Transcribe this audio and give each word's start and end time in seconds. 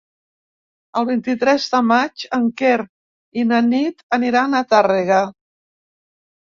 El 1.01 1.05
vint-i-tres 1.09 1.67
de 1.75 1.81
maig 1.91 2.25
en 2.39 2.49
Quer 2.63 2.81
i 3.43 3.47
na 3.53 3.63
Nit 3.71 4.05
aniran 4.21 4.63
a 4.63 4.67
Tàrrega. 4.75 5.25